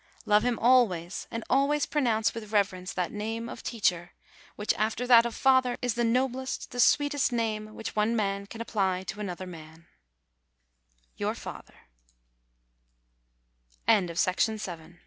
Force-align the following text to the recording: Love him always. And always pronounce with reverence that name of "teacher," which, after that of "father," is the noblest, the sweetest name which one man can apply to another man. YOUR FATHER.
Love 0.25 0.41
him 0.41 0.57
always. 0.57 1.27
And 1.29 1.43
always 1.47 1.85
pronounce 1.85 2.33
with 2.33 2.51
reverence 2.51 2.91
that 2.91 3.11
name 3.11 3.47
of 3.47 3.61
"teacher," 3.61 4.13
which, 4.55 4.73
after 4.73 5.05
that 5.05 5.27
of 5.27 5.35
"father," 5.35 5.77
is 5.79 5.93
the 5.93 6.03
noblest, 6.03 6.71
the 6.71 6.79
sweetest 6.79 7.31
name 7.31 7.75
which 7.75 7.95
one 7.95 8.15
man 8.15 8.47
can 8.47 8.61
apply 8.61 9.03
to 9.03 9.19
another 9.19 9.45
man. 9.45 9.85
YOUR 11.17 11.35
FATHER. 11.35 11.87